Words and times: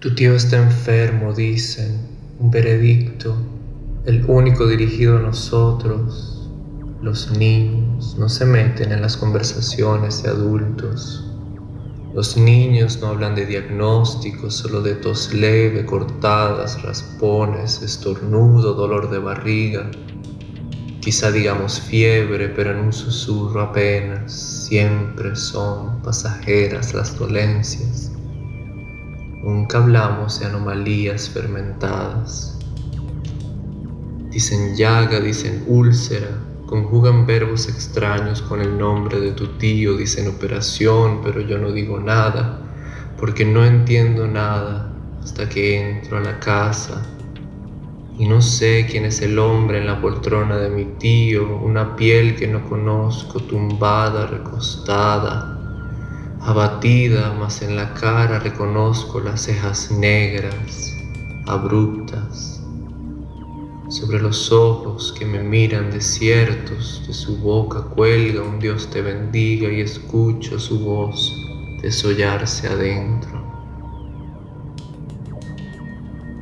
Tu 0.00 0.14
tío 0.14 0.34
está 0.34 0.56
enfermo, 0.56 1.34
dicen, 1.34 2.00
un 2.38 2.50
veredicto, 2.50 3.36
el 4.06 4.24
único 4.24 4.66
dirigido 4.66 5.18
a 5.18 5.20
nosotros. 5.20 6.48
Los 7.02 7.30
niños 7.32 8.16
no 8.18 8.30
se 8.30 8.46
meten 8.46 8.92
en 8.92 9.02
las 9.02 9.18
conversaciones 9.18 10.22
de 10.22 10.30
adultos. 10.30 11.30
Los 12.14 12.34
niños 12.38 12.98
no 13.02 13.08
hablan 13.08 13.34
de 13.34 13.44
diagnósticos, 13.44 14.54
solo 14.54 14.80
de 14.80 14.94
tos 14.94 15.34
leve, 15.34 15.84
cortadas, 15.84 16.82
raspones, 16.82 17.82
estornudo, 17.82 18.72
dolor 18.72 19.10
de 19.10 19.18
barriga. 19.18 19.90
Quizá 21.02 21.30
digamos 21.30 21.78
fiebre, 21.78 22.48
pero 22.48 22.70
en 22.70 22.86
un 22.86 22.92
susurro 22.94 23.60
apenas. 23.60 24.32
Siempre 24.32 25.36
son 25.36 26.00
pasajeras 26.00 26.94
las 26.94 27.18
dolencias. 27.18 28.12
Nunca 29.42 29.78
hablamos 29.78 30.38
de 30.38 30.46
anomalías 30.46 31.30
fermentadas. 31.30 32.58
Dicen 34.30 34.76
llaga, 34.76 35.18
dicen 35.18 35.64
úlcera, 35.66 36.28
conjugan 36.66 37.26
verbos 37.26 37.68
extraños 37.68 38.42
con 38.42 38.60
el 38.60 38.78
nombre 38.78 39.18
de 39.18 39.32
tu 39.32 39.46
tío, 39.56 39.96
dicen 39.96 40.28
operación, 40.28 41.20
pero 41.22 41.40
yo 41.40 41.56
no 41.56 41.72
digo 41.72 41.98
nada, 41.98 42.60
porque 43.18 43.46
no 43.46 43.64
entiendo 43.64 44.28
nada 44.28 44.92
hasta 45.22 45.48
que 45.48 45.90
entro 45.90 46.18
a 46.18 46.20
la 46.20 46.38
casa 46.38 47.02
y 48.18 48.28
no 48.28 48.42
sé 48.42 48.86
quién 48.90 49.06
es 49.06 49.22
el 49.22 49.38
hombre 49.38 49.78
en 49.78 49.86
la 49.86 49.98
poltrona 49.98 50.58
de 50.58 50.68
mi 50.68 50.84
tío, 50.98 51.56
una 51.56 51.96
piel 51.96 52.36
que 52.36 52.46
no 52.46 52.68
conozco, 52.68 53.40
tumbada, 53.40 54.26
recostada, 54.26 55.59
abatida, 56.42 57.34
mas 57.38 57.62
en 57.62 57.76
la 57.76 57.92
cara 57.94 58.38
reconozco 58.38 59.20
las 59.20 59.42
cejas 59.42 59.90
negras, 59.90 60.96
abruptas, 61.46 62.60
sobre 63.88 64.20
los 64.20 64.52
ojos 64.52 65.14
que 65.18 65.26
me 65.26 65.42
miran 65.42 65.90
desiertos, 65.90 67.02
de 67.06 67.12
su 67.12 67.36
boca 67.38 67.82
cuelga 67.82 68.42
un 68.42 68.58
Dios 68.58 68.88
te 68.88 69.02
bendiga 69.02 69.70
y 69.70 69.80
escucho 69.80 70.58
su 70.58 70.78
voz 70.78 71.36
desollarse 71.82 72.68
adentro. 72.68 73.40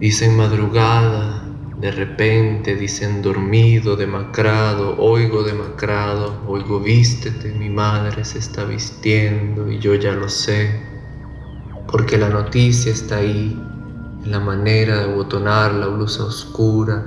Dicen 0.00 0.36
madrugada, 0.36 1.45
de 1.80 1.90
repente 1.90 2.74
dicen 2.74 3.20
dormido, 3.20 3.96
demacrado, 3.96 4.96
oigo 4.98 5.42
demacrado, 5.42 6.40
oigo 6.46 6.80
vístete, 6.80 7.52
mi 7.52 7.68
madre 7.68 8.24
se 8.24 8.38
está 8.38 8.64
vistiendo 8.64 9.70
y 9.70 9.78
yo 9.78 9.94
ya 9.94 10.12
lo 10.12 10.30
sé, 10.30 10.80
porque 11.90 12.16
la 12.16 12.30
noticia 12.30 12.90
está 12.90 13.18
ahí, 13.18 13.62
en 14.24 14.30
la 14.30 14.40
manera 14.40 15.00
de 15.00 15.14
botonar 15.14 15.74
la 15.74 15.88
blusa 15.88 16.24
oscura, 16.24 17.06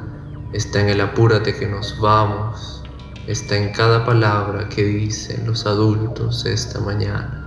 está 0.54 0.82
en 0.82 0.90
el 0.90 1.02
apúrate 1.02 1.56
que 1.56 1.66
nos 1.68 2.00
vamos, 2.00 2.84
está 3.26 3.58
en 3.58 3.72
cada 3.74 4.06
palabra 4.06 4.70
que 4.70 4.84
dicen 4.84 5.48
los 5.48 5.66
adultos 5.66 6.46
esta 6.46 6.80
mañana. 6.80 7.40